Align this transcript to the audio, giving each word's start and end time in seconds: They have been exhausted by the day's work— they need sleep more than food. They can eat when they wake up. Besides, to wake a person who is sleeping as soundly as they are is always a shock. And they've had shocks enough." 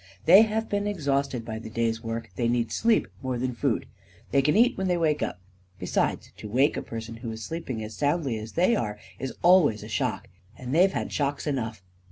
They 0.25 0.41
have 0.41 0.67
been 0.67 0.87
exhausted 0.87 1.45
by 1.45 1.59
the 1.59 1.69
day's 1.69 2.03
work— 2.03 2.31
they 2.35 2.47
need 2.47 2.71
sleep 2.71 3.07
more 3.21 3.37
than 3.37 3.53
food. 3.53 3.85
They 4.31 4.41
can 4.41 4.57
eat 4.57 4.75
when 4.75 4.87
they 4.87 4.97
wake 4.97 5.21
up. 5.21 5.39
Besides, 5.77 6.31
to 6.37 6.49
wake 6.49 6.75
a 6.75 6.81
person 6.81 7.17
who 7.17 7.29
is 7.29 7.43
sleeping 7.43 7.83
as 7.83 7.93
soundly 7.93 8.39
as 8.39 8.53
they 8.53 8.75
are 8.75 8.97
is 9.19 9.31
always 9.43 9.83
a 9.83 9.87
shock. 9.87 10.27
And 10.57 10.73
they've 10.73 10.91
had 10.91 11.11
shocks 11.11 11.45
enough." 11.45 11.83